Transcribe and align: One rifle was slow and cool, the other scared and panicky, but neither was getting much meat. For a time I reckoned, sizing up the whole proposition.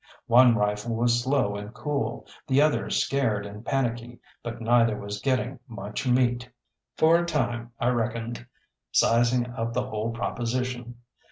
One 0.25 0.55
rifle 0.55 0.95
was 0.95 1.21
slow 1.21 1.55
and 1.55 1.75
cool, 1.75 2.25
the 2.47 2.59
other 2.59 2.89
scared 2.89 3.45
and 3.45 3.63
panicky, 3.63 4.19
but 4.41 4.59
neither 4.59 4.97
was 4.97 5.21
getting 5.21 5.59
much 5.67 6.07
meat. 6.07 6.49
For 6.95 7.19
a 7.19 7.25
time 7.27 7.71
I 7.79 7.89
reckoned, 7.89 8.47
sizing 8.91 9.51
up 9.53 9.73
the 9.73 9.85
whole 9.89 10.09
proposition. 10.09 10.95